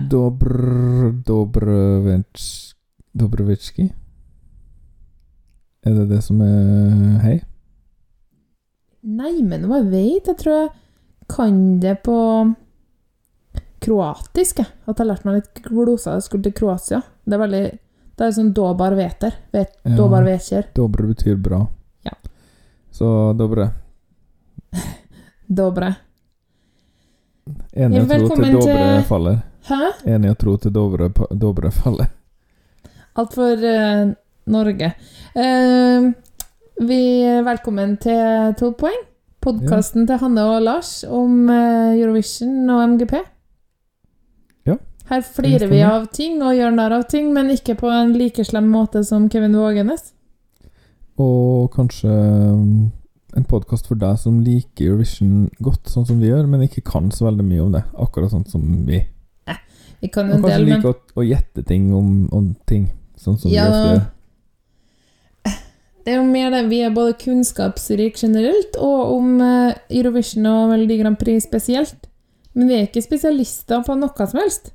[0.00, 1.12] Dobr...
[1.26, 2.74] Dobrovets...
[3.14, 3.88] Dobrovetsky?
[5.84, 7.34] Er det det som er Hei?
[9.04, 10.70] Nei, men hva jeg vet Jeg tror jeg
[11.30, 12.16] kan det på
[13.84, 14.58] kroatisk.
[14.62, 14.68] jeg.
[14.88, 17.00] At jeg lærte meg litt gloser da jeg skulle til Kroatia.
[17.24, 17.64] Det er veldig
[18.14, 19.32] Det er sånn dobar veter.
[19.52, 19.96] Vet, Ja.
[19.96, 20.68] Dobar vetjer.
[20.74, 21.66] Dobre betyr bra.
[22.06, 22.12] Ja.
[22.90, 23.70] Så dobre.
[25.60, 25.94] Dobre.
[27.74, 29.42] Enig å tro til Dobre faller.
[29.64, 29.80] Hæ?
[30.04, 32.10] Enig å tro til Dovre, faller.
[33.16, 34.10] Alt for uh,
[34.52, 34.90] Norge.
[35.32, 36.10] Uh,
[36.84, 37.00] vi
[37.46, 38.98] Velkommen til 12 poeng.
[39.44, 43.14] Podkasten til Hanne og Lars om uh, Eurovision og MGP.
[44.68, 44.76] Ja,
[45.08, 48.44] Her flirer vi av ting og gjør narr av ting, men ikke på en like
[48.44, 50.10] slem måte som Kevin Vågenes.
[51.16, 52.92] Og kanskje um,
[53.32, 57.08] en podkast for deg som liker Eurovision godt, sånn som vi gjør, men ikke kan
[57.14, 57.86] så veldig mye om det.
[57.96, 59.06] Akkurat sånn som vi.
[60.04, 63.38] Vi kan jo en kanskje del, men liker å, gjette ting om, om ting, sånn
[63.40, 63.64] som Ja.
[63.64, 64.02] vi ofte gjør.
[66.04, 66.62] det er jo mer det.
[66.68, 72.10] Vi er både kunnskapsrike generelt, og om eh, Eurovision og Melodi Grand Prix spesielt.
[72.54, 74.74] Men vi er ikke spesialister på noe som helst.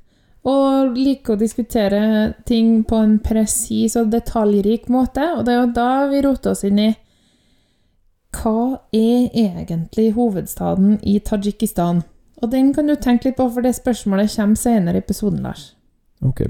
[0.50, 2.00] Og liker å diskutere
[2.48, 5.22] ting på en presis og detaljrik måte.
[5.36, 6.90] Og det er jo da vi roter oss inn i
[8.34, 12.02] Hva er egentlig hovedstaden i Tadsjikistan?
[12.40, 15.74] Og den kan du tenke litt på, for det spørsmålet kommer senere i episoden, Lars.
[16.24, 16.46] Ok.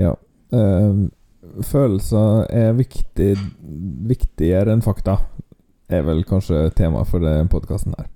[0.00, 0.14] Ja.
[0.52, 1.08] Uh,
[1.66, 3.34] følelser er viktig,
[4.08, 5.18] viktigere enn fakta,
[5.90, 8.08] er vel kanskje tema for den podkasten her.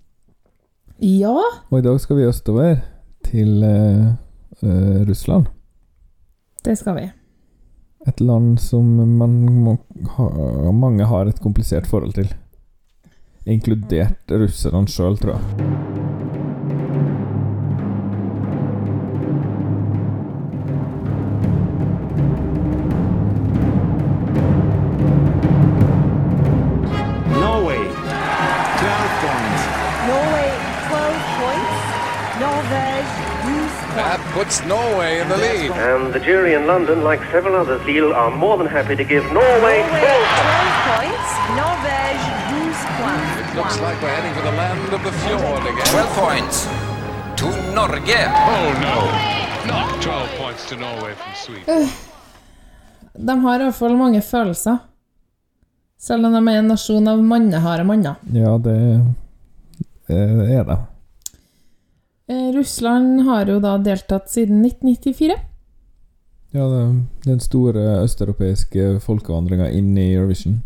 [1.02, 1.34] Ja,
[1.70, 2.76] Og i dag skal vi østover,
[3.24, 4.14] til uh,
[4.62, 5.46] uh, Russland.
[6.64, 7.10] det skal vi.
[8.06, 8.84] Et land som
[9.18, 9.78] man må
[10.16, 12.28] ha, mange har et komplisert forhold til.
[13.46, 16.03] Inkludert russerne sjøl, tror jeg.
[34.14, 35.72] That puts Norway in the lead.
[35.72, 39.24] And the jury in London, like several others, feel are more than happy to give
[39.32, 41.30] Norway Norway 12 12 points.
[41.58, 43.30] Norvège 12 points.
[43.42, 45.90] It looks like we're heading for the land of the fjord again.
[45.90, 46.56] 12 points
[47.40, 48.22] to Norge.
[48.54, 48.98] Oh no,
[49.66, 51.88] not 12 points to Norway from Sweden.
[53.18, 54.78] De har i hvert fall mange følelser.
[55.98, 58.14] Selv om de er en nasjon av manneharde manner.
[58.30, 58.78] Ja, det
[60.06, 60.82] eh, er det.
[62.26, 65.36] Eh, Russland har jo da deltatt siden 1994.
[66.54, 66.68] Ja,
[67.24, 70.60] den store østeuropeiske folkevandringa inn i Eurovision.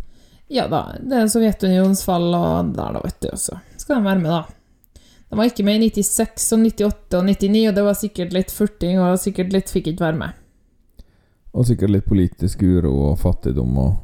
[0.49, 3.31] Ja da, det er Sovjetunionens fall og der, da, vet du.
[3.37, 4.45] Så skal de være med, da.
[5.29, 8.53] De var ikke med i 96 og 98 og 99, og det var sikkert litt
[8.55, 10.45] furting, og sikkert litt fikk ikke være med.
[11.53, 13.97] Og sikkert litt politisk uro og fattigdom og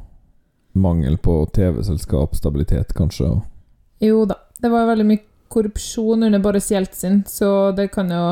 [0.75, 3.31] mangel på TV-selskap, stabilitet, kanskje.
[4.03, 5.23] Jo da, det var veldig mye
[5.55, 8.23] korrupsjon under Boris Jeltsin, så det kan jo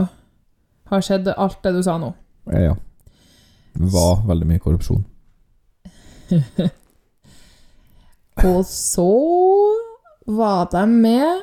[0.91, 2.11] ha skjedd alt det du sa nå.
[2.51, 2.75] Ja,
[3.73, 5.05] Det Var veldig mye korrupsjon.
[8.43, 9.07] Og så
[10.25, 11.41] var de med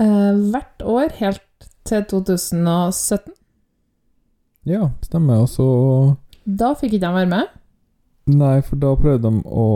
[0.00, 1.42] eh, hvert år helt
[1.86, 3.32] til 2017.
[4.66, 5.44] Ja, stemmer.
[5.44, 5.66] Og så
[6.44, 7.54] Da fikk ikke de være med.
[8.26, 9.66] Nei, for da prøvde de å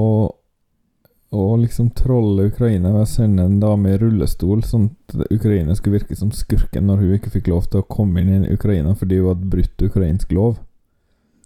[1.30, 6.00] å liksom trolle Ukraina ved å sende en dame i rullestol, sånn at Ukraina skulle
[6.00, 9.20] virke som skurken når hun ikke fikk lov til å komme inn i Ukraina fordi
[9.20, 10.58] hun hadde brutt ukrainsk lov.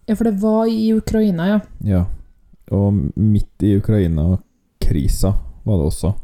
[0.09, 1.59] Ja, for det var i Ukraina, ja.
[1.85, 2.03] Ja.
[2.73, 5.35] Og midt i Ukraina-krisa
[5.65, 6.15] var det også.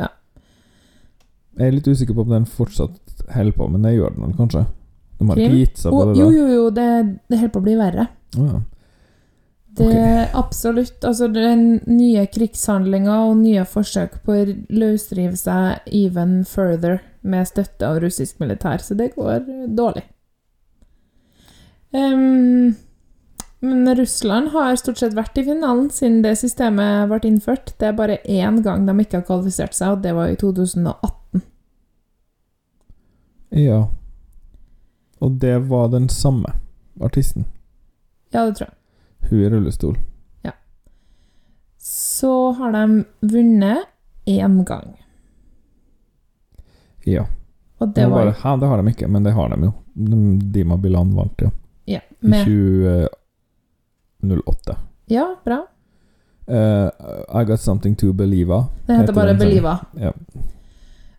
[0.00, 0.08] Ja.
[1.60, 2.96] Jeg er litt usikker på om den fortsatt
[3.32, 4.64] holder på, men det gjør den vel kanskje.
[5.16, 5.52] De har Krim?
[5.52, 6.88] ikke gitt seg på det jo, jo, jo, det,
[7.28, 8.08] det holder på å bli verre.
[8.36, 8.62] Ja.
[9.76, 11.58] Det er absolutt Altså, det er
[11.90, 18.40] nye krigshandlinger og nye forsøk på å løsrive seg even further med støtte av russisk
[18.40, 19.44] militær, så det går
[19.76, 20.04] dårlig.
[21.96, 22.76] Um,
[23.66, 27.74] men Russland har stort sett vært i finalen siden det systemet ble innført.
[27.80, 31.44] Det er bare én gang de ikke har kvalifisert seg, og det var i 2018.
[33.66, 33.84] ja.
[35.24, 36.52] Og det var den samme
[37.00, 37.46] artisten.
[38.34, 38.75] Ja, det tror jeg.
[39.30, 39.96] Hun i rullestol.
[41.86, 43.78] Så har de vunnet
[44.24, 44.96] én gang.
[47.04, 47.26] Ja.
[47.78, 49.72] Og det Det, var Hæ, det har de ikke, men det har de jo.
[50.52, 51.50] Dima Bilan vant, ja.
[51.84, 52.44] ja, I med,
[54.20, 54.76] 2008.
[55.06, 55.66] ja, bra.
[56.48, 56.90] Uh,
[57.40, 58.64] I Got Something To Believe.
[58.86, 59.78] Det heter bare Believe.
[59.94, 60.12] Ja.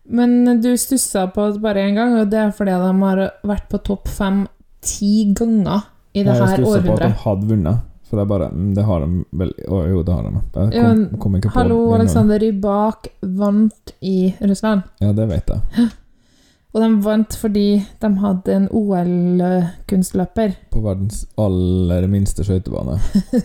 [0.04, 3.69] Men du stussa på det bare én gang, og det er fordi de har vært
[3.69, 4.48] på topp fem
[4.81, 5.81] ti ganger
[6.13, 7.77] i det Jeg her stusset på at de hadde vunnet.
[8.07, 10.42] For er bare mm, Det har de vel Å jo, det har de.
[10.56, 10.89] Jeg Ja,
[11.19, 12.01] kom, kom Hallo, vinneren.
[12.01, 14.81] Alexander Rybak vant i Russland.
[15.04, 15.88] Ja, det vet jeg.
[16.77, 17.65] Og de vant fordi
[18.04, 20.51] de hadde en OL-kunstløper.
[20.69, 22.98] På verdens aller minste skøytebane.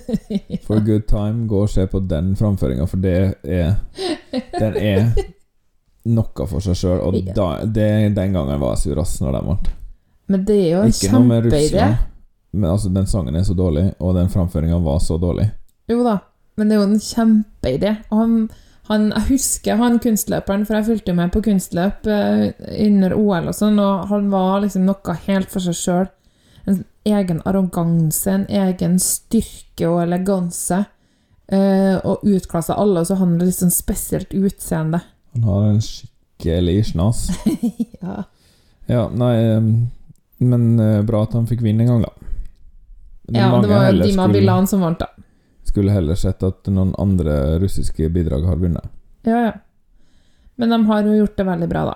[0.66, 3.14] For a good time, gå og se på den framføringa, for det
[3.44, 3.78] er
[4.58, 5.06] Den er
[6.12, 6.98] noe for seg sjøl.
[7.06, 7.32] Og Ja.
[7.38, 7.88] da, det,
[8.18, 9.70] den gangen var jeg sur ass når de vant.
[10.28, 11.88] Men det er jo en kjempeidé.
[12.52, 15.48] Men altså, den sangen er så dårlig, og den framføringa var så dårlig.
[15.90, 16.18] Jo da,
[16.56, 17.94] men det er jo en kjempeidé.
[18.12, 18.34] Og han,
[18.90, 22.50] han, jeg husker han kunstløperen, for jeg fulgte med på kunstløp eh,
[22.86, 26.10] under OL og sånn, og han var liksom noe helt for seg sjøl.
[26.68, 30.84] En egen arroganse, en egen styrke og eleganse.
[31.52, 35.02] Eh, og utklassa alle, og så hadde han litt sånn spesielt utseende.
[35.34, 37.30] Han har en skikkelig snas.
[38.02, 38.24] Ja.
[38.90, 39.66] Ja, nei eh,
[40.42, 42.31] Men eh, bra at han fikk vinne en gang, da.
[43.28, 45.06] Ja, det var Dima skulle- Bilan som vant, da.
[45.64, 48.88] Skulle heller sett at noen andre russiske bidrag har vunnet.
[49.22, 49.52] Ja, ja.
[50.56, 51.94] Men de har jo gjort det veldig bra, da.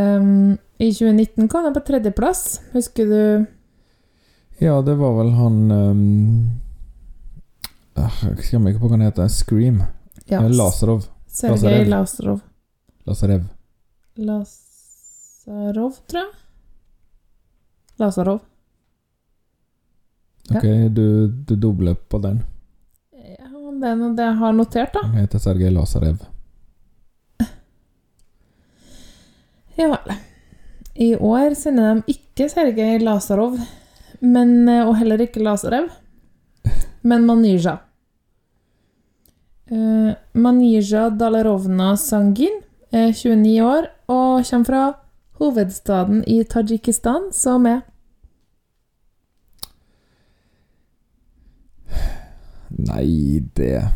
[0.00, 2.60] Um, I 2019 kom de på tredjeplass.
[2.72, 3.46] Husker du
[4.58, 6.50] Ja, det var vel han um,
[7.96, 9.28] Jeg kommer ikke på hva han heter.
[9.28, 9.82] Scream.
[10.26, 11.04] ja, Lasarov.
[11.26, 11.58] Lazarov.
[11.58, 12.40] Sergej Lasarov.
[13.06, 13.44] Lasarev.
[14.16, 16.32] Lasarov, tror jeg.
[17.98, 18.40] Lazarov.
[20.50, 22.42] Ok, du, du dobler på den.
[23.14, 23.46] Ja,
[23.80, 25.06] det er det jeg har notert, da.
[25.06, 26.18] Han heter Sergej Lazarev.
[29.78, 30.16] Ja vel.
[30.94, 33.56] I år sender de ikke Sergej Lasarov,
[34.20, 35.88] men, eh, og heller ikke Lazarev,
[37.08, 37.78] men Manija.
[39.72, 42.58] Uh, Manija Dalarovna Sangin
[42.92, 44.82] er 29 år og kommer fra
[45.40, 47.80] hovedstaden i Tadsjikistan, som er
[52.78, 53.88] Nei, det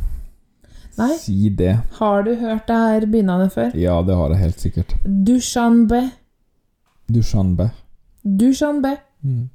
[0.99, 1.11] Nei.
[1.20, 1.75] Si det.
[1.99, 3.75] Har du hørt det her begynnende før?
[3.76, 4.94] Ja, det har jeg helt sikkert.
[5.05, 5.99] Dushanbe.
[7.12, 7.67] Dushanbe.
[8.25, 8.94] Dushanbe.
[9.23, 9.49] Mm.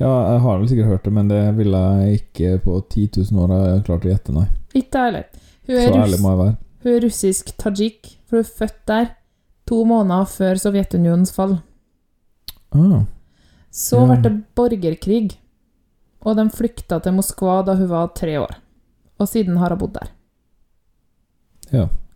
[0.00, 3.44] Ja, jeg har vel sikkert hørt det, men det ville jeg ikke på 10 000
[3.44, 4.48] år ha klart å gjette, nei.
[4.74, 5.22] Ikke ærlig.
[5.22, 5.24] heller.
[5.68, 6.56] Hun Så er, ærlig må jeg være.
[6.82, 9.06] hun er russisk tajik, for hun er født der
[9.70, 11.60] to måneder før Sovjetunionens fall.
[12.74, 13.04] Ah,
[13.70, 14.06] Så Ja.
[14.06, 15.36] ble det borgerkrig,
[16.24, 18.56] og de flykta til Moskva da hun var tre år.
[19.20, 20.12] Og siden har hun bodd der.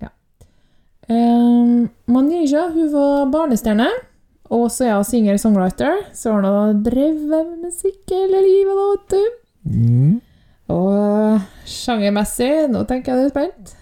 [0.03, 0.13] ja.
[1.09, 3.89] Um, Manija hun var barnestjerne,
[4.53, 6.05] og så er hun singer-songwriter.
[6.17, 9.23] Så har hun drevet med musikk hele livet, da, vet du.
[9.69, 10.15] Mm.
[10.69, 13.75] Og sjangermessig, nå tenker jeg du er spent,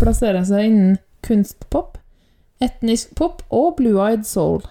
[0.00, 1.98] plasserer seg innen kunstpop,
[2.64, 4.62] etnisk pop og blue-eyed soul.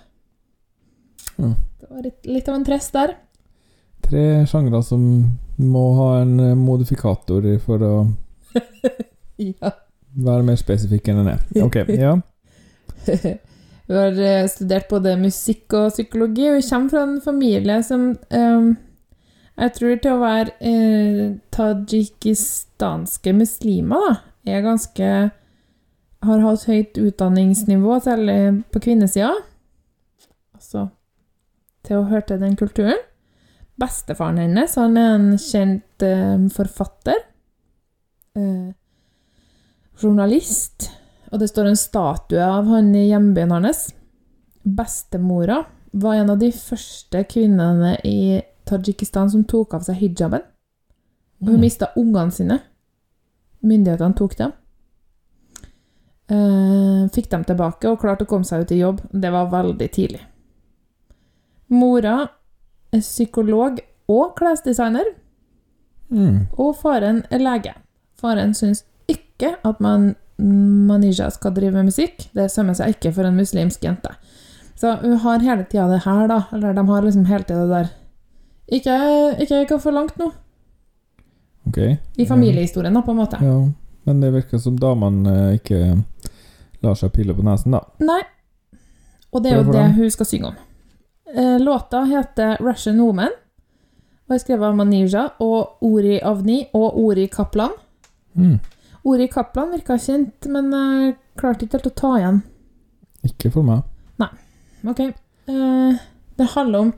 [1.38, 1.54] Ja.
[1.80, 3.16] Det var litt, litt av en trest der.
[4.10, 5.02] Tre sjangre som
[5.60, 7.94] må ha en eh, modifikator for å
[9.40, 9.72] Ja.
[10.20, 11.44] være mer spesifikk enn den er.
[11.64, 12.16] Ok, ja.
[13.90, 18.04] Hun har eh, studert både musikk og psykologi, og hun kommer fra en familie som
[18.30, 18.68] um,
[19.60, 21.24] jeg tror til å være eh,
[21.56, 24.14] tadsjikistanske muslimer, da,
[24.50, 25.08] er ganske
[26.28, 28.38] Har hatt høyt utdanningsnivå, særlig
[28.74, 29.32] på kvinnesida.
[30.54, 30.90] Altså
[31.88, 33.00] til å høre til den kulturen.
[33.80, 37.22] Bestefaren hennes han er en kjent eh, forfatter.
[38.36, 38.70] Eh,
[40.00, 40.90] journalist.
[41.32, 43.90] Og det står en statue av han i hjembyen hans.
[44.64, 50.44] Bestemora var en av de første kvinnene i Tadsjikistan som tok av seg hijaben.
[51.42, 52.60] Og hun mista ungene sine.
[53.66, 54.52] Myndighetene tok dem.
[56.30, 59.02] Eh, fikk dem tilbake og klarte å komme seg ut i jobb.
[59.10, 60.22] Det var veldig tidlig.
[61.74, 62.22] Mora
[62.94, 63.80] psykolog
[64.10, 65.06] og klesdesigner,
[66.10, 66.48] Mm.
[66.58, 67.74] og faren er lege.
[68.18, 72.30] Faren syns ikke at man Manija skal drive med musikk.
[72.34, 74.10] Det sømmer seg ikke for en muslimsk jente.
[74.76, 76.38] Så hun har hele tida det her, da.
[76.54, 77.90] Eller de har liksom hele tida det der
[78.72, 78.96] Ikke,
[79.42, 80.32] ikke gå for langt nå.
[81.68, 81.78] Ok.
[82.18, 83.38] I familiehistorien, da, på en måte.
[83.42, 83.68] Ja,
[84.06, 86.04] men det virker som damene eh, ikke
[86.82, 87.82] lar seg pille på nesen, da.
[88.00, 88.22] Nei.
[89.34, 90.56] Og det er jo det hun skal synge om.
[91.36, 93.38] Eh, Låta heter 'Russian Woman'
[94.30, 97.74] og er skrevet av Manija og Ori Avni og Ori Kaplan.
[98.38, 98.60] Mm.
[99.04, 102.42] Ori Kaplan virka kjent, men jeg klarte ikke helt å ta igjen.
[103.26, 103.82] Ikke for meg.
[104.22, 104.30] Nei.
[104.86, 105.00] Ok.
[105.00, 106.00] Eh,
[106.38, 106.94] det handler om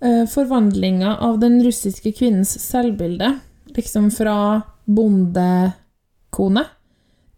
[0.00, 3.36] eh, forvandlinga av den russiske kvinnens selvbilde.
[3.76, 4.36] Liksom fra
[4.86, 6.64] bondekone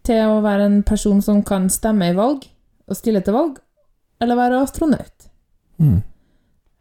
[0.08, 2.46] til å være en person som kan stemme i valg
[2.88, 3.58] og stille til valg,
[4.22, 5.28] eller være astronaut.
[5.76, 6.00] Mm.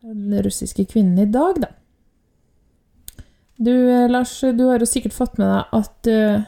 [0.02, 1.68] Den russiske kvinnen i dag, da.
[3.58, 6.44] Du, eh, Lars, du har jo sikkert fått med deg at uh,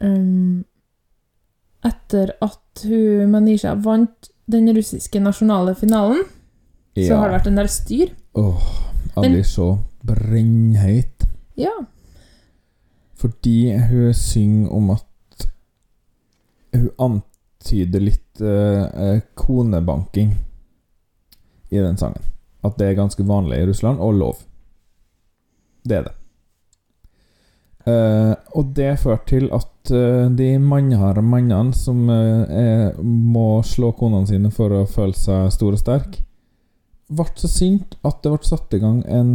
[0.00, 0.64] um,
[1.84, 6.24] Etter at hun, Manisha vant den russiske nasjonale finalen,
[6.96, 8.14] så har det vært en del styr.
[8.34, 8.64] Åh,
[9.14, 9.68] jeg Den- blir så
[10.02, 11.26] brennheit.
[11.56, 11.74] Ja.
[13.14, 15.04] Fordi hun synger om at
[16.72, 20.34] Hun antyder litt eh, konebanking
[21.70, 22.22] i den sangen.
[22.64, 24.40] At det er ganske vanlig i Russland, og lov.
[25.88, 26.14] Det er det.
[27.88, 33.94] Uh, og det førte til at uh, de mannharde mannene som uh, er, må slå
[33.96, 36.18] konene sine for å føle seg stor og sterk,
[37.08, 39.30] ble så sint at det ble satt i gang en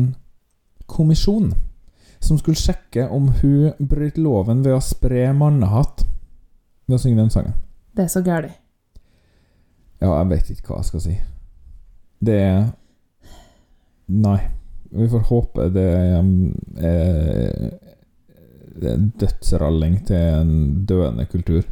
[0.85, 1.53] kommisjon
[2.23, 6.05] som skulle sjekke om hun brøt loven ved å spre mannehatt
[6.85, 7.57] ved å synge den sangen.
[7.95, 8.51] Det er så gæli.
[10.03, 11.17] Ja, jeg vet ikke hva jeg skal si.
[12.23, 12.63] Det er
[14.13, 14.39] Nei.
[14.93, 16.25] Vi får håpe det er,
[16.77, 17.71] er,
[18.77, 20.51] det er dødsralling til en
[20.85, 21.63] døende kultur,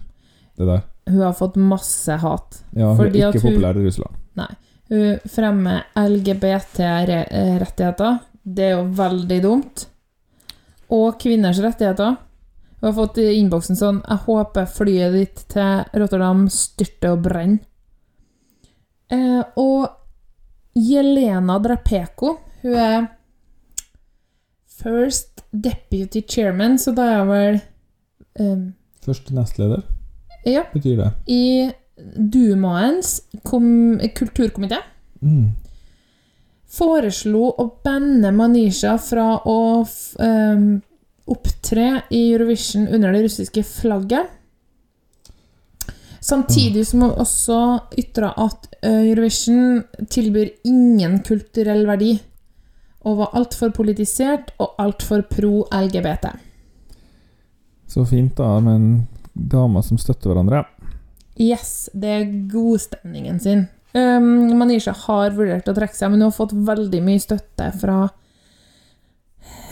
[0.58, 0.82] det der.
[1.12, 2.64] Hun har fått masse hat.
[2.74, 4.16] Ja, hun er ikke populær i Russland.
[4.92, 8.18] Hun fremmer LGBT-rettigheter.
[8.44, 9.88] Det er jo veldig dumt.
[10.92, 12.16] Og kvinners rettigheter.
[12.82, 17.60] Hun har fått i innboksen sånn Jeg håper flyet ditt til Rotterdam styrter og brenner.
[19.12, 20.01] Eh, og
[20.76, 23.08] Jelena Drapeko, hun er
[24.82, 27.60] First Deputy Chairman, så da er hun vel
[28.40, 28.64] um,
[29.06, 29.82] Første nestleder,
[30.46, 31.10] Ja, betyr det.
[31.28, 31.70] i
[32.18, 34.80] Dumaens kom kulturkomité
[35.22, 35.52] Mm.
[36.66, 39.58] foreslo å banne Manisha fra å
[40.18, 40.82] ehm,
[41.30, 44.32] opptre i Eurovision under det russiske flagget.
[46.22, 47.60] Samtidig som hun også
[47.98, 49.82] ytra at eh, Eurovision
[50.14, 52.14] tilbyr ingen kulturell verdi,
[53.02, 56.30] og var altfor politisert og altfor pro LGBT.
[57.90, 58.92] Så fint, da, med en
[59.34, 60.62] dame som støtter hverandre.
[61.42, 63.66] Yes, det er godstemningen sin.
[63.98, 67.98] Um, Manisha har vurdert å trekke seg, men hun har fått veldig mye støtte fra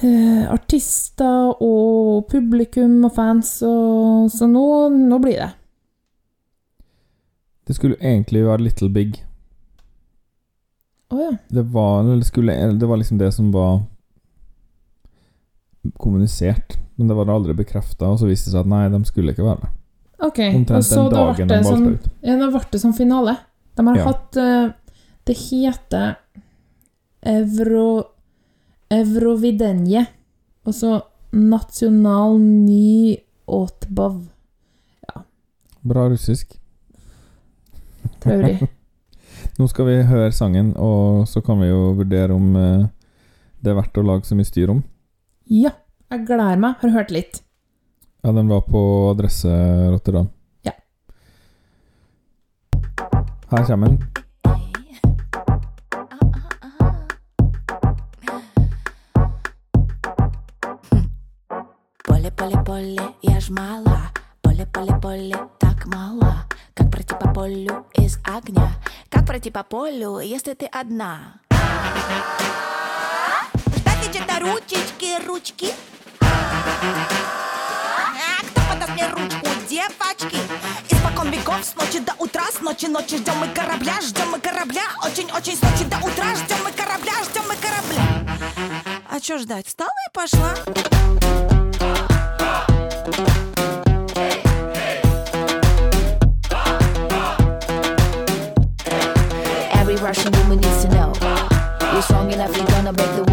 [0.01, 4.65] eh, artister og publikum og fans, og, så nå,
[4.97, 5.53] nå blir det.
[7.69, 9.19] Det skulle egentlig være Little Big.
[11.13, 11.31] Oh, ja.
[11.53, 13.83] Det var, eller skulle, det var liksom det som var
[16.01, 19.33] kommunisert, men det var aldri bekrefta, og så viste det seg at nei, de skulle
[19.33, 19.75] ikke være med.
[20.19, 22.07] Ok, og Omtrent så den da ble dagen det de som, ut.
[22.27, 23.35] ja, da ble det som finale.
[23.79, 24.05] De har Ja.
[24.09, 24.71] hatt uh,
[25.29, 26.15] Det heter
[27.29, 28.03] Euro,
[28.91, 30.07] Eurovidenje,
[30.65, 34.23] og så Nasjonal Ny Åtbav.
[35.85, 36.57] Bra russisk
[38.24, 38.58] Traurig.
[39.58, 42.86] Nå skal vi høre sangen, og så kan vi jo vurdere om eh,
[43.64, 44.82] det er verdt å lage så mye styr om.
[45.48, 45.70] Ja,
[46.12, 46.80] jeg gleder meg.
[46.82, 47.40] Har hørt litt.
[48.24, 48.80] Ja, den var på
[49.10, 49.52] adresse
[49.92, 50.30] Rotterdam.
[50.64, 50.72] Ja.
[53.52, 54.02] Her kommer den.
[62.04, 64.10] Поле, поле, поле, я ж мала
[64.42, 66.57] Поле, поле, поле, так мало Как
[67.09, 68.71] Пройти по полю из огня.
[69.09, 71.39] Как пройти по полю, если ты одна?
[73.77, 75.73] Ждать где-то ручечки, ручки.
[76.21, 76.45] А
[78.41, 80.37] кто подаст мне ручку, девочки?
[80.89, 84.83] Испокон веков, с ночи до утра С ночи ночи ждем мы корабля, ждем мы корабля.
[85.03, 88.01] Очень-очень с ночи до утра Ждем мы корабля, ждем мы корабля.
[89.09, 89.67] А чё ждать?
[89.67, 90.53] Встала и пошла
[100.09, 101.13] Russian woman needs to know
[101.93, 103.28] You're strong enough, you're gonna break the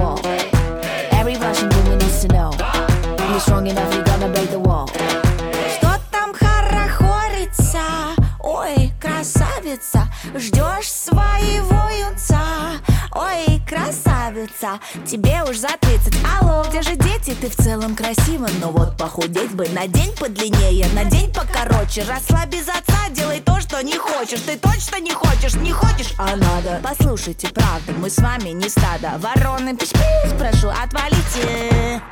[15.07, 17.35] Тебе уж за 30 Алло, где же дети?
[17.41, 20.87] Ты в целом красива Но вот похудеть бы на день подлиннее.
[20.95, 22.05] На день покороче.
[22.05, 24.41] Росла без отца, делай то, что не хочешь.
[24.41, 26.81] Ты точно не хочешь, не хочешь, а надо.
[26.83, 29.19] Послушайте, правда, мы с вами не стадо.
[29.19, 32.03] Вороны, пиш-пиш, прошу, отвалите.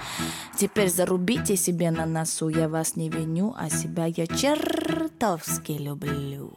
[0.56, 2.48] Теперь зарубите себе на носу.
[2.48, 6.52] Я вас не виню, а себя я чертовски люблю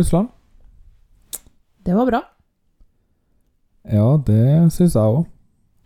[0.00, 0.32] Russland.
[1.84, 2.20] Det var bra.
[3.88, 5.28] Ja, det syns jeg òg.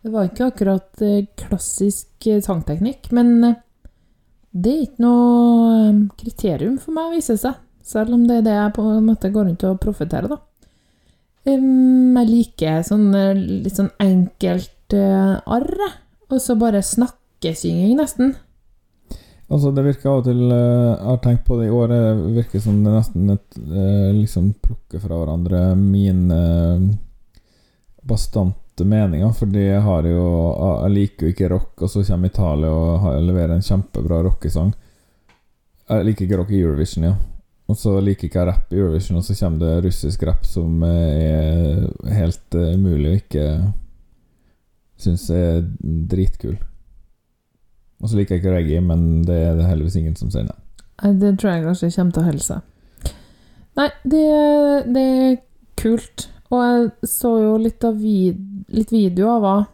[0.05, 3.55] Det var ikke akkurat eh, klassisk eh, sangteknikk, men eh,
[4.53, 7.63] det er ikke noe kriterium for meg, viser det seg.
[7.85, 10.37] Selv om det er det jeg på en måte går rundt og profeterer, da.
[11.45, 15.73] Jeg liker sånn litt sånn enkelt arr,
[16.31, 18.33] og så bare snakkesynging, nesten.
[19.55, 22.31] Altså, det virker av og til eh, Jeg har tenkt på det i år, det
[22.35, 26.89] virker som det nesten et, eh, liksom plukker fra hverandre mine eh,
[28.03, 29.31] bastante meninger.
[29.37, 30.25] Fordi jeg har jo
[30.81, 34.75] Jeg liker jo ikke rock, og så kommer Italia og leverer en kjempebra rockesang.
[35.87, 37.15] Jeg liker ikke rock i Eurovision, ja.
[37.71, 40.83] Og så liker ikke jeg rapp i Eurovision, og så kommer det russisk rapp som
[40.85, 43.49] er helt umulig å ikke
[45.01, 46.57] synes er dritkul.
[48.03, 50.57] Og så liker jeg ikke reggae, men det er det heldigvis ingen som sier nei.
[51.19, 53.13] Det tror jeg kanskje kommer til å holde seg.
[53.75, 54.25] Nei, det,
[54.95, 55.37] det er
[55.79, 56.27] kult.
[56.53, 58.39] Og jeg så jo litt, av vid,
[58.71, 59.71] litt video av henne.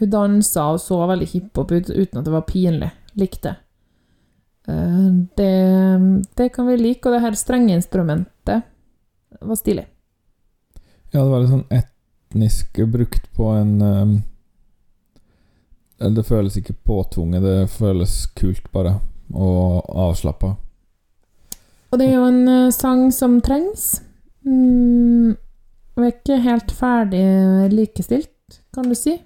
[0.00, 2.88] Hun dansa og så veldig hiphop ut uten at det var pinlig.
[3.20, 3.56] Likte.
[4.64, 5.54] Eh, Det,
[6.38, 8.62] det kan vi like, og det her strengeinstrumentet
[9.40, 9.84] var stilig.
[11.10, 14.14] Ja, det var litt sånn etnisk brukt på en um,
[16.00, 18.96] Det føles ikke påtvunget, det føles kult, bare.
[19.36, 20.54] Og avslappa.
[21.90, 24.00] Og det er jo en eh, sang som trengs.
[24.46, 25.36] Mm,
[25.98, 27.24] vi er ikke helt ferdig
[27.74, 29.18] likestilt, kan du si.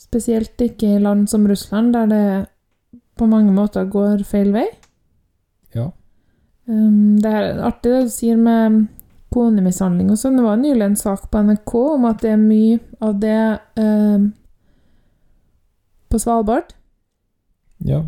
[0.00, 2.24] Spesielt ikke i land som Russland, der det
[3.20, 4.66] på mange måter går feil vei.
[5.76, 5.90] Ja.
[6.66, 8.86] Um, det er artig det du sier med
[9.30, 10.40] konemishandling og sånn.
[10.40, 13.42] Det var nylig en sak på NRK om at det er mye av det
[13.78, 14.30] um,
[16.10, 16.74] på Svalbard,
[17.84, 18.02] Ja.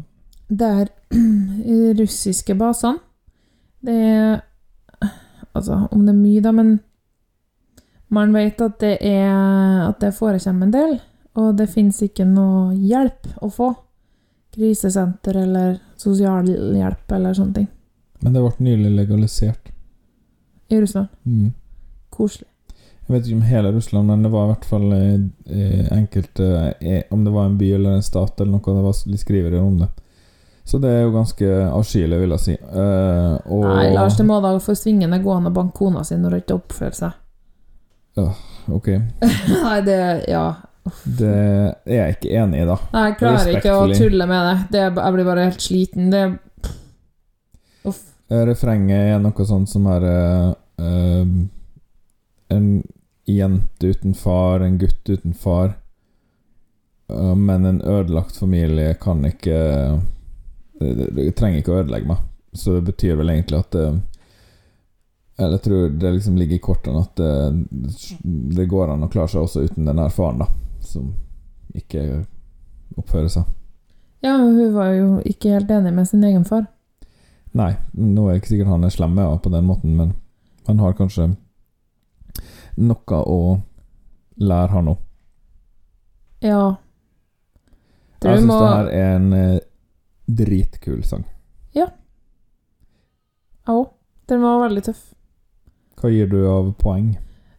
[0.48, 0.88] der
[1.98, 2.98] russiske basene
[3.80, 4.40] Det er
[5.54, 6.80] Altså, om det er mye, da, men
[8.08, 10.94] man vet at det er At det forekommer en del,
[11.34, 13.70] og det fins ikke noe hjelp å få.
[14.52, 17.68] Krisesenter eller sosialhjelp eller sånne ting.
[18.22, 19.70] Men det ble nylig legalisert.
[20.68, 21.08] I Russland.
[21.24, 21.52] Mm.
[22.12, 22.48] Koselig.
[23.06, 26.46] Jeg vet ikke om hele Russland, men det var i hvert fall eh, eh, enkelte
[26.80, 29.60] eh, Om det var en by eller en stat eller noe, det var litt skriverier
[29.60, 29.88] om det.
[30.64, 32.54] Så det er jo ganske avskyelig, vil jeg si.
[32.54, 36.14] Eh, og Nei, Lars, det må da for svingende gå an å banke kona si
[36.16, 37.18] når hun ikke oppfører seg.
[38.70, 38.88] Ok,
[39.64, 40.44] Nei, det Ja.
[41.18, 42.76] det er jeg ikke enig i, da.
[42.92, 44.56] Nei, jeg klarer ikke å tulle med det.
[44.70, 44.80] det.
[44.86, 46.10] er- Jeg blir bare helt sliten.
[46.10, 46.22] Det
[47.84, 48.00] Uff.
[48.30, 51.26] Eh, Refrenget er noe sånt som er uh, eh,
[52.52, 52.82] En
[53.28, 55.74] jente uten far, en gutt uten far.
[57.08, 59.58] Eh, men en ødelagt familie kan ikke
[60.82, 62.24] det, trenger ikke å ødelegge meg.
[62.52, 63.86] Så det betyr vel egentlig at det,
[65.38, 67.30] Eller jeg tror det liksom ligger i kortene at det,
[68.56, 70.48] det går an å klare seg også uten den her faren, da.
[70.84, 71.14] Som
[71.74, 72.24] ikke
[73.00, 73.46] oppfører seg.
[74.22, 76.66] Ja, men hun var jo ikke helt enig med sin egen far.
[77.56, 80.12] Nei, nå er det ikke sikkert han er slem med henne på den måten, men
[80.68, 81.32] han har kanskje
[82.76, 83.38] noe å
[84.40, 85.00] lære, han òg.
[86.42, 86.62] Ja.
[88.22, 89.58] Jeg Tror syns må det her er en eh,
[90.42, 91.26] dritkul sang.
[91.74, 91.88] Ja,
[93.68, 93.90] òg.
[94.30, 95.00] Den var veldig tøff.
[95.98, 97.10] Hva gir du av poeng?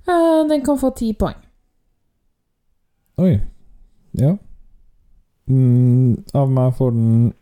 [0.08, 1.38] Eh, den kan få ti poeng.
[3.22, 3.36] Oi.
[4.18, 4.34] Ja.
[5.52, 7.34] Mm, av meg får den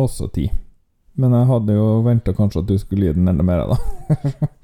[0.00, 0.46] også ti.
[1.18, 4.48] Men jeg hadde jo venta kanskje at du skulle gi den enda mer, da.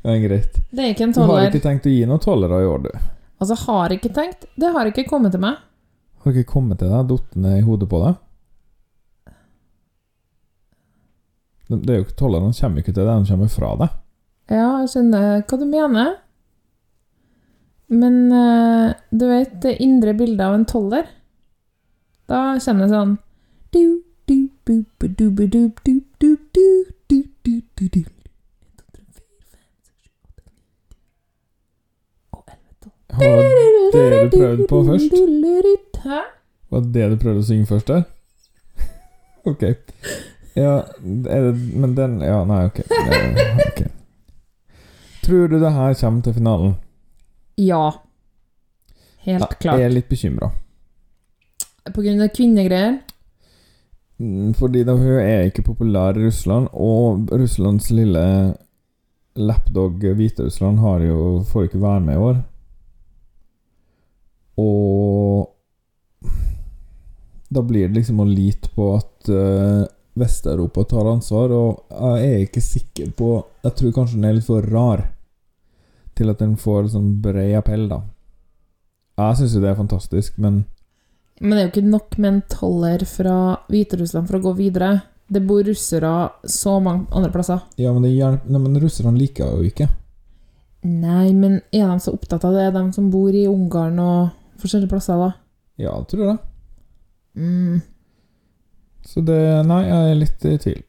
[0.00, 0.54] Det er greit.
[0.70, 1.28] Det er ikke en toller.
[1.28, 2.90] Du har ikke tenkt å gi noen tollere i år, du?
[3.40, 4.46] Altså, har ikke tenkt.
[4.56, 5.60] Det har ikke kommet til meg.
[6.24, 7.08] Har ikke kommet til deg?
[7.10, 8.18] Datt ned i hodet på deg?
[11.70, 13.96] Det er jo ikke Tollerne kommer ikke til deg, de kommer fra deg.
[14.50, 16.12] Ja, jeg skjønner hva du mener.
[17.90, 21.06] Men eh, du vet det indre bildet av en toller?
[22.30, 23.16] Da kjenner jeg sånn
[23.74, 23.82] du,
[24.26, 24.36] du,
[24.66, 26.66] bu, bu, du, bu, du, du, du, du,
[27.10, 28.02] du, du, du, du.
[33.20, 35.14] Var det du prøvde på først?
[36.04, 36.20] Hæ?
[36.70, 38.04] Var det det du prøvde å synge først der?
[39.50, 39.64] ok.
[40.56, 40.76] Ja,
[41.30, 42.80] er det, men den Ja, nei, ok.
[43.68, 43.90] okay.
[45.24, 46.74] Tror du det her kommer til finalen?
[47.58, 47.90] Ja.
[49.26, 49.80] Helt ja, klart.
[49.80, 50.50] er litt bekymra.
[51.92, 53.00] På grunn av kvinnegreier.
[54.20, 58.24] Mm, Fordi da hun er ikke populær i Russland, og Russlands lille
[59.36, 62.40] lapdog Hviterussland har jo, får ikke være med i år.
[64.58, 65.50] Og
[67.50, 69.86] da blir det liksom å lite på at uh,
[70.20, 73.30] Vest-Europa tar ansvar, og jeg er ikke sikker på
[73.64, 75.04] Jeg tror kanskje den er litt for rar
[76.18, 78.02] til at den får sånn bred appell, da.
[79.20, 80.64] Jeg syns jo det er fantastisk, men
[81.40, 83.36] Men det er jo ikke nok med en toller fra
[83.70, 84.90] Hviterussland for å gå videre.
[85.30, 86.12] Det bor russere
[86.44, 87.62] så mange andre plasser.
[87.80, 89.86] Ja, men, nei, men russerne liker jo ikke.
[90.82, 94.28] Nei, men er de så opptatt av det, de som bor i Ungarn og
[94.62, 95.30] forskjellige plasser, da?
[95.80, 96.36] Ja, jeg tror det.
[97.40, 97.80] Mm.
[99.06, 100.82] Så det Nei, jeg er litt i tvil.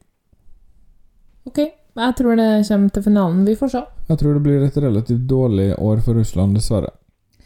[1.48, 3.44] Ok, jeg tror det kommer til finalen.
[3.48, 3.82] Vi får se.
[4.08, 6.92] Jeg tror det blir et relativt dårlig år for Russland, dessverre.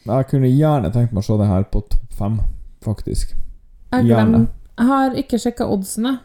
[0.06, 2.38] Jeg kunne gjerne tenkt meg å se det her på topp fem,
[2.84, 3.32] faktisk.
[3.94, 4.44] Jeg, Gjerne.
[4.78, 6.16] jeg har ikke sjekka oddsene.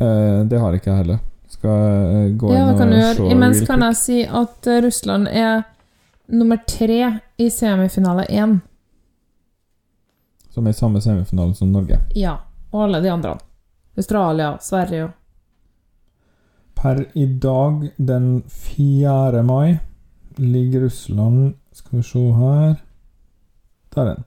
[0.00, 1.18] Eh, det har ikke jeg heller.
[1.50, 3.30] Skal jeg eh, gå Ja, inn og kan se gjøre.
[3.34, 5.64] Imens kan jeg si at Russland er
[6.32, 7.00] nummer tre
[7.38, 8.58] i semifinale én.
[10.54, 11.98] Som er i samme semifinale som Norge.
[12.14, 12.36] Ja.
[12.70, 13.34] Og alle de andre.
[13.98, 15.20] Australia, Sverige og
[16.74, 19.42] Per i dag, den 4.
[19.42, 19.78] mai,
[20.36, 22.74] ligger Russland Skal vi se her
[23.94, 24.24] Der er den.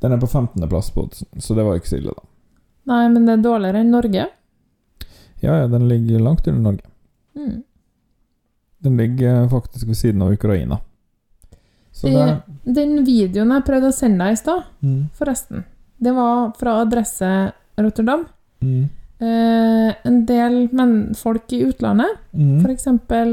[0.00, 2.26] Den er på 15.-plass på oddsen, så det var ikke så ille, da.
[2.92, 4.26] Nei, men det er dårligere enn Norge.
[5.40, 6.84] Ja, ja, den ligger langt under Norge.
[7.34, 7.62] Mm.
[8.84, 10.78] Den ligger faktisk ved siden av Ukraina.
[11.96, 15.64] Så det Den videoen jeg prøvde å sende deg i stad, mm, forresten,
[15.96, 17.30] det var fra adresse
[17.80, 18.26] Rotterdam.
[18.60, 18.84] mm,
[19.18, 22.58] Eh, en del men folk i utlandet, mm.
[22.60, 22.86] f.eks.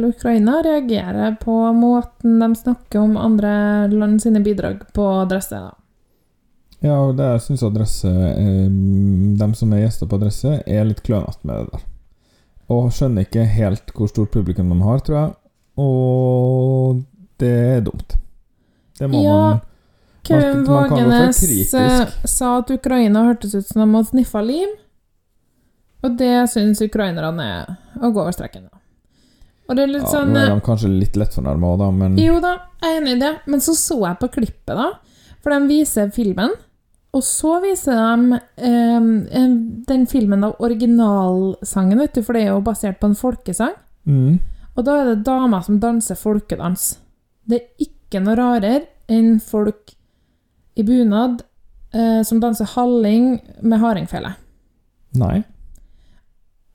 [0.08, 5.60] Ukraina, reagerer på måten de snakker om andre land sine bidrag på adresse.
[5.60, 5.74] Da.
[6.84, 8.68] Ja, og der syns Adresse eh,
[9.40, 11.86] De som er gjester på Adresse, er litt klønete med det der.
[12.72, 15.32] Og skjønner ikke helt hvor stort publikum de har, tror jeg.
[15.84, 17.04] Og
[17.44, 18.16] det er dumt.
[19.04, 19.62] Det må Ja, man
[20.24, 24.72] Kevin Vågenes eh, sa at Ukraina hørtes ut som de hadde sniffa lim.
[26.04, 28.68] Og det syns ukrainerne er å gå over streken.
[28.70, 28.80] Da.
[29.68, 31.90] Og det er litt ja, sånn Nå er eh, de kanskje litt lettfornærma òg, da,
[31.96, 34.90] men Jo da, jeg er enig i det, men så så jeg på klippet, da.
[35.44, 36.56] For de viser filmen,
[37.14, 39.52] og så viser de eh,
[39.92, 43.76] den filmen av originalsangen, vet du, for det er jo basert på en folkesang.
[44.08, 44.40] mm,
[44.76, 46.94] Og da er det damer som danser folkedans.
[47.44, 49.94] Det er ikke noe rarere enn folk
[50.76, 51.44] i bunad
[51.94, 54.34] eh, som danser halling med hardingfele.
[55.20, 55.44] Nei.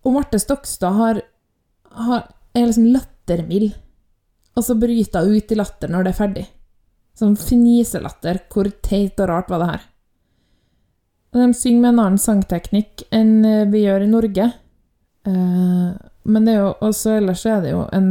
[0.06, 1.20] Og Marte Stokstad har,
[2.06, 3.74] har, er liksom lattermild.
[4.56, 6.46] Og så bryter hun ut i latter når det er ferdig.
[7.18, 8.40] Sånn fniselatter.
[8.50, 9.86] Hvor teit og rart var det her?
[11.36, 14.48] De synger med en annen sangteknikk enn eh, vi gjør i Norge.
[15.28, 15.90] Eh,
[16.28, 18.10] men det er jo også ellers så er det jo en,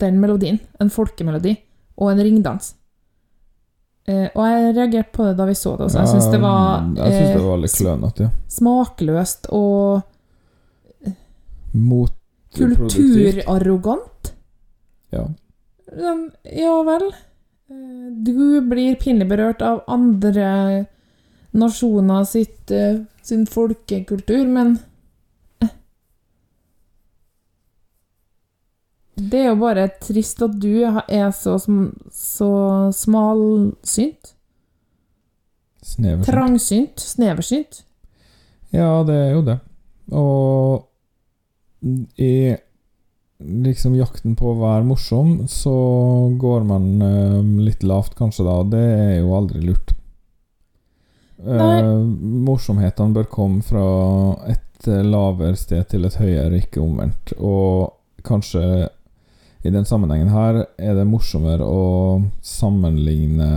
[0.00, 0.60] den melodien.
[0.80, 1.56] En folkemelodi.
[1.96, 2.74] Og en ringdans.
[4.06, 5.98] Eh, og jeg reagerte på det da vi så det også.
[5.98, 8.30] Jeg syns det var Jeg synes det eh, var litt klønete, ja.
[8.56, 10.02] smakløst og
[12.56, 14.32] kulturarrogant.
[15.14, 15.26] Ja.
[15.90, 17.08] Sånn, Ja vel.
[17.70, 20.86] Eh, Du blir pinlig berørt av andre
[21.52, 24.78] nasjoner sitt, eh, sin folkekultur, men
[29.16, 31.56] Det er jo bare trist at du er så,
[32.12, 32.50] så
[32.92, 34.34] smalsynt.
[35.86, 36.28] Sneversynt.
[36.28, 37.00] Trangsynt.
[37.00, 37.80] Sneversynt.
[38.74, 39.56] Ja, det er jo det.
[40.12, 40.84] Og
[42.20, 42.56] i
[43.38, 45.72] liksom jakten på å være morsom, så
[46.40, 48.56] går man eh, litt lavt, kanskje, da.
[48.76, 49.94] Det er jo aldri lurt.
[51.46, 51.72] Nei.
[51.80, 51.90] Eh,
[52.46, 53.86] morsomhetene bør komme fra
[54.52, 57.32] et lavere sted til et høyere, ikke omvendt.
[57.38, 57.94] Og
[58.26, 58.88] kanskje
[59.62, 63.50] i den sammenhengen her er det morsommere å sammenligne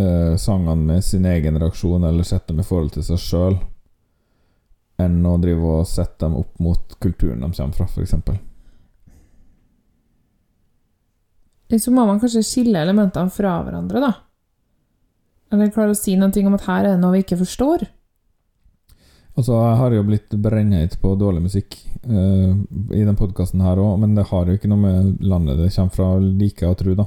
[0.00, 3.58] uh, sangene med sin egen reaksjon, eller sette dem i forhold til seg sjøl,
[5.02, 8.14] enn å drive og sette dem opp mot kulturen de kommer fra, f.eks.
[11.74, 14.12] Så må man kanskje skille elementene fra hverandre, da.
[15.54, 17.86] Eller klare å si noe om at her er det noe vi ikke forstår.
[19.34, 21.74] Altså, jeg har jo blitt brennheit på dårlig musikk
[22.06, 22.54] uh,
[22.94, 25.96] i den podkasten her òg, men det har jo ikke noe med landet det kommer
[25.96, 27.06] fra, liker jeg å tro, da.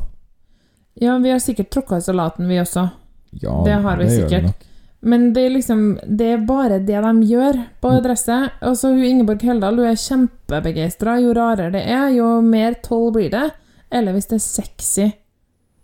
[1.00, 2.90] Ja, vi har sikkert tråkka i salaten, vi også.
[3.38, 4.68] Ja, Det har vi gjør vi nok.
[5.00, 8.38] Men det er liksom Det er bare det de gjør på adresse.
[8.66, 11.20] Og så hun Ingeborg Heldal, hun er kjempebegeistra.
[11.22, 13.46] Jo rarere det er, jo mer toll blir det.
[13.94, 15.08] Eller hvis det er sexy,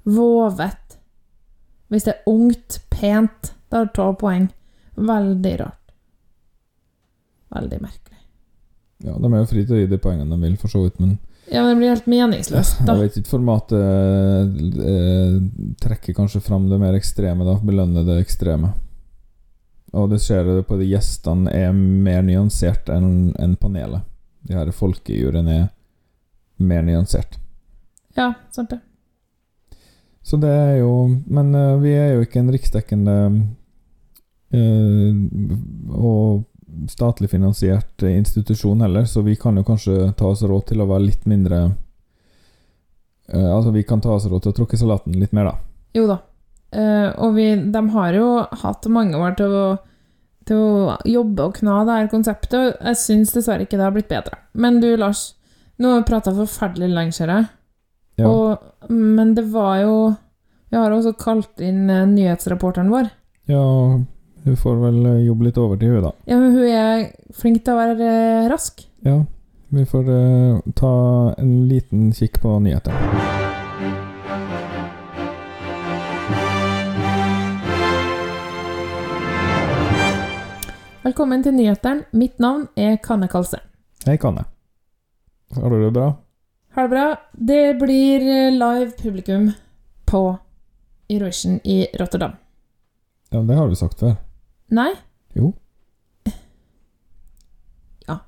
[0.03, 0.97] vovet
[1.87, 4.49] Hvis det er ungt, pent, da er det tolv poeng.
[4.97, 5.82] Veldig rart.
[7.53, 8.19] Veldig merkelig.
[9.03, 10.99] Ja, De er jo fri til å gi de poengene de vil, for så vidt,
[11.03, 11.17] men
[11.51, 12.93] Ja, men det blir helt meningsløst, da.
[12.95, 14.61] jeg vet ikke formatet
[14.93, 15.35] eh,
[15.83, 17.57] trekker kanskje fram det mer ekstreme, da.
[17.59, 18.71] Belønner det ekstreme.
[19.93, 24.01] Og det ser du på de gjestene er mer nyansert enn en panelet.
[24.47, 25.67] De her folkejuryene er
[26.63, 27.37] mer nyansert.
[28.17, 28.79] Ja, sant det.
[30.23, 30.91] Så det er jo
[31.27, 33.15] Men eh, vi er jo ikke en riksdekkende
[34.55, 35.11] eh,
[35.91, 36.45] og
[36.89, 41.07] statlig finansiert institusjon heller, så vi kan jo kanskje ta oss råd til å være
[41.07, 41.59] litt mindre
[43.31, 45.55] eh, Altså, vi kan ta oss råd til å tråkke salaten litt mer, da.
[45.97, 46.19] Jo da.
[46.73, 48.29] Eh, og vi, de har jo
[48.63, 49.65] hatt mange år til å,
[50.49, 52.57] til å jobbe og kna det her konseptet.
[52.59, 54.39] og Jeg syns dessverre ikke det har blitt bedre.
[54.53, 55.33] Men du, Lars,
[55.77, 57.49] nå har vi prata forferdelig lenge, ser jeg.
[58.21, 58.29] Ja.
[58.29, 59.93] Og, men det var jo
[60.69, 63.09] Vi har også kalt inn eh, nyhetsreporteren vår.
[63.49, 63.63] ja
[64.43, 66.11] hun får vel eh, jobbe litt over til hun, da.
[66.27, 67.03] Ja, men hun er
[67.35, 68.83] flink til å være eh, rask.
[69.05, 69.21] Ja,
[69.73, 70.95] vi får uh, ta
[71.39, 72.93] en liten kikk på nyheter.
[81.03, 82.05] Velkommen til nyhetene.
[82.15, 83.59] Mitt navn er Kanne Kalse.
[84.05, 84.45] Hei, Kanne.
[85.55, 86.13] Har du det bra?
[86.75, 87.07] Har det bra.
[87.33, 88.23] Det blir
[88.55, 89.51] live publikum
[90.05, 90.23] på
[91.11, 92.37] Eurovision i Rotterdam.
[93.33, 94.15] Ja, det har du sagt før.
[94.73, 94.91] Nei?
[95.37, 95.53] Jo.
[98.07, 98.19] Ja.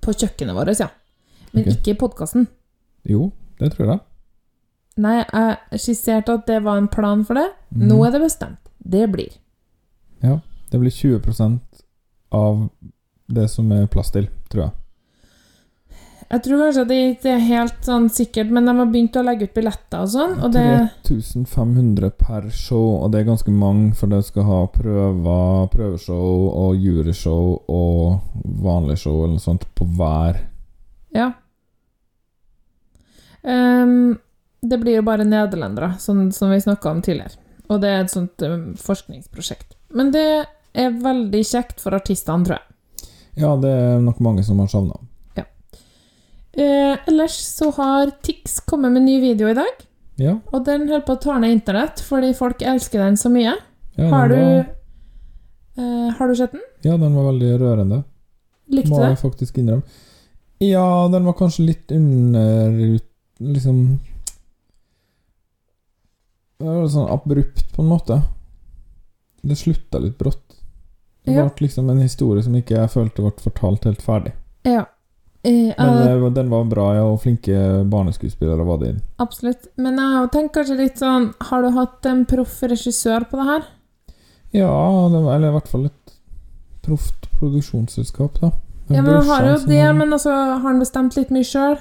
[0.00, 0.88] På kjøkkenet vårt, ja.
[1.52, 1.74] Men okay.
[1.74, 2.46] ikke i podkasten.
[3.08, 3.30] Jo,
[3.60, 4.04] det tror jeg.
[4.98, 7.48] Nei, jeg skisserte at det var en plan for det.
[7.70, 7.86] Mm.
[7.90, 8.72] Nå er det bestemt.
[8.78, 9.36] Det blir.
[10.24, 10.40] Ja.
[10.70, 11.60] Det blir 20%
[12.34, 12.68] av
[13.26, 14.72] det som er plass til, tror jeg.
[16.28, 19.46] Jeg tror kanskje det ikke er helt sånn sikkert, men de har begynt å legge
[19.48, 20.64] ut billetter og sånn, og det
[21.08, 26.84] 3500 per show, og det er ganske mange, for det skal ha prøver, prøveshow og
[26.84, 30.42] juryshow og vanlig show eller noe sånt på hver.
[31.16, 31.30] Ja.
[33.40, 34.18] Um,
[34.60, 37.40] det blir jo bare nederlendere, sånn som vi snakka om tidligere.
[37.72, 39.78] Og det er et sånt um, forskningsprosjekt.
[39.96, 40.28] Men det
[40.76, 42.64] er veldig kjekt for artistene, tror jeg.
[43.38, 44.98] Ja, det er nok mange som har savna.
[46.58, 49.84] Eh, ellers så har Tix kommet med en ny video i dag,
[50.18, 53.52] Ja, og den holder på å ta ned internett fordi folk elsker den så mye.
[53.98, 54.66] ja, har, du, var,
[55.78, 56.64] eh, har du sett den?
[56.82, 58.00] ja, den var veldig rørende.
[58.68, 59.22] Likte Må du jeg det?
[59.22, 59.82] faktisk innrømme.
[60.60, 62.98] Ja, den var kanskje litt under
[63.40, 64.00] Liksom
[66.58, 68.16] Det var sånn abrupt, på en måte.
[69.46, 70.42] Det slutta litt brått.
[71.24, 71.44] Det Ja.
[71.48, 74.32] ble liksom en historie som ikke jeg følte ble fortalt helt ferdig.
[74.64, 74.86] Ja.
[75.48, 77.56] Eh, Men eh, det den var bra, ja, og flinke
[77.88, 79.00] barneskuespillere var det inn.
[79.22, 79.68] absolutt.
[79.80, 83.62] Men jeg tenkt kanskje litt sånn Har du hatt en proff regissør på det her?
[84.52, 84.72] Ja,
[85.12, 86.14] det var, eller i hvert fall et
[86.84, 88.50] proft produksjonsselskap, da.
[88.88, 91.44] Med Ja, men han har jo det, har- men altså, har han bestemt litt mye
[91.44, 91.78] sjøl?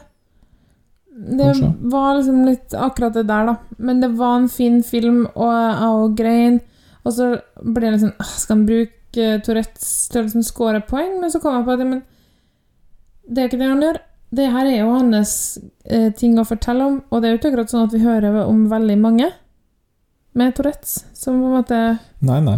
[1.18, 1.74] Det Kanskje.
[1.90, 3.56] var liksom litt akkurat det der, da.
[3.80, 6.60] Men det var en fin film, og jeg grein.
[7.06, 7.30] Og så
[7.64, 11.20] ble det liksom «Åh, Skal han bruke uh, Tourettes til å liksom score poeng?
[11.22, 12.04] Men så kom jeg på at men
[13.28, 14.00] det er ikke det han gjør.
[14.38, 15.34] Det her er jo hans
[15.86, 18.42] eh, ting å fortelle om, og det er jo ikke akkurat sånn at vi hører
[18.44, 19.30] om veldig mange
[20.38, 21.78] med Tourettes som på en måte
[22.28, 22.58] Nei, nei.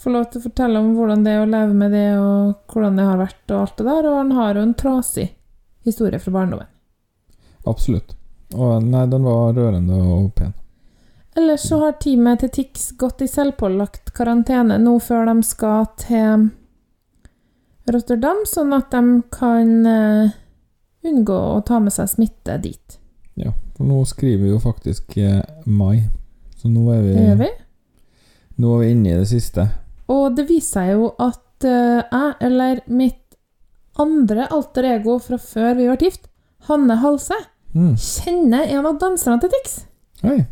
[0.00, 3.00] får lov til å fortelle om hvordan det er å leve med det, og hvordan
[3.00, 4.10] det har vært, og alt det der.
[4.10, 5.26] Og han har jo en trasig
[5.84, 6.70] historie fra barndommen.
[7.66, 8.14] Absolutt.
[8.54, 10.54] Og nei, den var rørende og pen.
[11.34, 16.52] Ellers så har teamet til Tix gått i selvpålagt karantene nå før de skal til
[17.90, 19.00] Rotterdam, sånn at de
[19.34, 20.30] kan eh,
[21.04, 22.98] unngå å ta med seg smitte dit.
[23.36, 26.04] Ja, for nå skriver vi jo faktisk eh, mai.
[26.56, 27.50] Så nå er vi, er vi.
[28.62, 29.66] Nå er vi inne i det siste.
[30.08, 33.20] Og det viser seg jo at eh, jeg, eller mitt
[34.00, 36.30] andre alter ego fra før vi ble gift,
[36.70, 37.36] Hanne Halse,
[37.74, 37.96] Mm.
[37.98, 39.72] kjenner en av danserne til Tix.
[40.22, 40.44] Hei.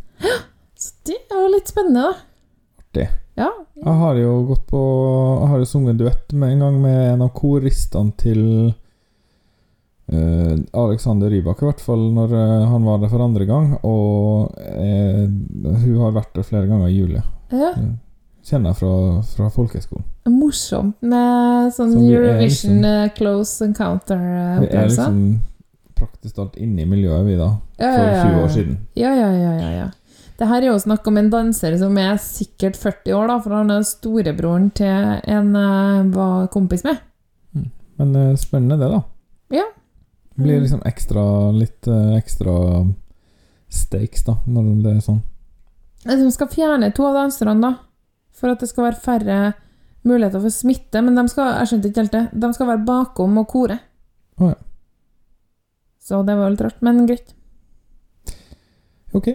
[0.75, 2.81] Så det er jo litt spennende, da.
[2.83, 3.05] Artig.
[3.38, 3.49] Ja.
[3.83, 4.81] Jeg har jo gått på
[5.40, 8.42] Jeg har jo sunget duett med en gang med en av koristene til
[10.12, 13.73] eh, Alexander Rybak, i hvert fall når eh, han var der for andre gang.
[13.88, 17.23] Og eh, hun har vært der flere ganger, Julie.
[17.53, 17.75] ja.
[18.42, 20.03] Kjenner jeg fra, fra folkehøgskolen.
[20.35, 24.66] Morsomt med sånn Så Eurovision liksom- close encounter-opplevelse.
[24.66, 25.21] Vi er liksom
[25.95, 27.53] praktisk talt inne i miljøet, vi, da.
[27.79, 28.75] For ja, ja, 20 år siden.
[28.99, 29.87] Ja, ja, ja, ja, ja.
[30.38, 33.55] Det her er jo snakk om en danser som er sikkert 40 år, da, for
[33.55, 37.01] han er storebroren til en jeg var kompis med.
[38.01, 39.03] Men eh, spennende, det, da.
[39.59, 39.66] Ja.
[40.33, 40.62] Det blir Mm.
[40.64, 42.55] liksom ekstra Litt eh, ekstra
[43.68, 45.21] stakes, da, når det er sånn.
[46.05, 47.75] De skal fjerne to av danserne, da,
[48.35, 49.37] for at det skal være færre
[50.05, 50.99] muligheter for smitte.
[51.05, 53.79] Men de skal, jeg skjønte ikke helt det, de skal være bakom og kore.
[54.40, 54.59] Å ja.
[56.03, 57.35] Så det var litt rart, men greit.
[59.14, 59.29] Ok.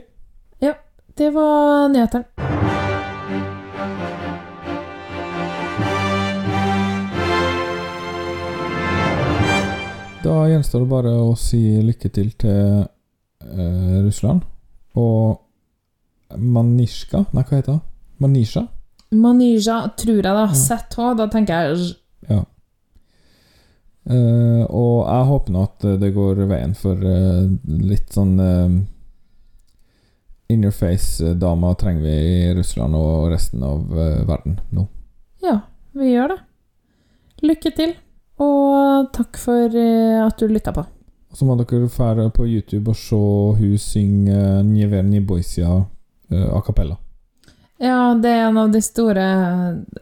[1.18, 2.24] Det var nyhetene.
[10.24, 14.44] Da gjenstår det bare å si lykke til til eh, Russland
[14.98, 15.40] og
[16.38, 17.82] Manishka Nei, hva heter det?
[18.22, 18.64] Manisja?
[19.16, 20.44] Manisja, tror jeg, da.
[20.52, 20.54] Ja.
[20.54, 21.08] ZH.
[21.18, 21.96] Da tenker jeg
[22.30, 22.44] Ja.
[24.06, 28.78] Eh, og jeg håper nå at det går veien for eh, litt sånn eh,
[30.50, 34.88] uh, Interface-dama trenger vi i Russland og resten av eh, verden nå.
[35.44, 35.60] Ja,
[35.92, 36.38] vi gjør det.
[37.46, 37.92] Lykke til,
[38.42, 40.86] og takk for eh, at du lytta på.
[41.34, 43.18] Så må dere fære på YouTube og se
[43.60, 46.98] hun synge Njever Njeboisia uh, a cappella.
[47.78, 49.28] Ja, det er en av de store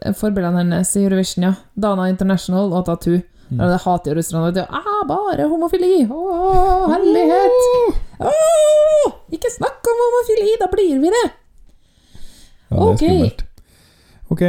[0.00, 1.52] eh, forbildene hennes i Eurovision, ja.
[1.74, 3.20] Dana International og Tattoo.
[3.50, 3.60] Mm.
[3.60, 4.46] Det hater jo russerne.
[4.46, 4.64] vet du.
[4.64, 6.06] Ah, bare homofili!
[6.08, 6.22] Å,
[6.94, 8.05] herlighet!
[8.20, 11.26] Åh, ikke snakk om homofili, da blir vi det!
[12.70, 12.98] Ja, det er Ok.
[13.02, 13.42] skummelt.
[14.30, 14.42] Ok.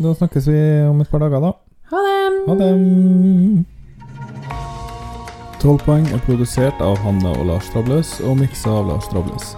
[0.00, 1.52] Da snakkes vi om et par dager, da.
[1.90, 2.20] Ha det!
[2.48, 3.64] Ha det!
[5.60, 9.50] 12 poeng er produsert av Hanne og Lars Trabløs og miksa av Lars Trabløs.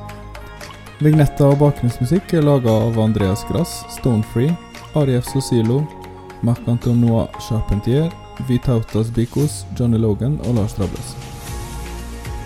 [1.03, 4.51] Vignetta og bakgrunnsmusikk er laga av Andreas Grass, Stonefree,
[4.99, 5.83] Arief Sosilo,
[6.43, 8.11] Marc-Antonois Charpentier,
[8.49, 11.15] Vitautas Bikos, Johnny Logan og Lars Trabløs.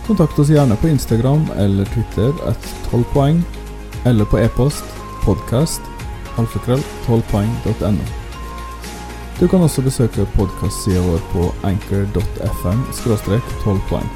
[0.06, 3.42] Kontakt oss gjerne på Instagram eller Twitter at 12 poeng,
[4.04, 4.84] eller på e-post
[5.24, 5.82] podcast
[6.38, 8.04] alfakrøll 12poeng.no.
[9.40, 12.84] Du kan også besøke podkastsida vår på anchor.fm
[13.64, 14.10] 12 poeng.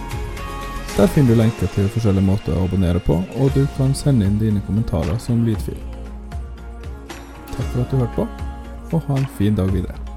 [0.97, 4.39] Der finner du lenker til forskjellige måter å abonnere på, og du kan sende inn
[4.39, 5.79] dine kommentarer som lydfil.
[7.51, 8.29] Takk for at du hørte på,
[8.93, 10.10] og ha en fin dag videre.